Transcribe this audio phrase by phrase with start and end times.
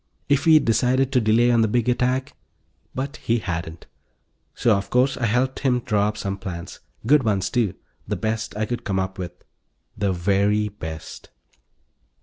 [0.29, 2.35] If he'd decided to delay on the big attack...
[2.95, 3.85] but he hadn't.
[4.55, 6.79] So, of course, I helped him draw up some plans.
[7.05, 7.75] Good ones, too;
[8.07, 9.43] the best I could come up with.
[9.95, 11.29] The very best.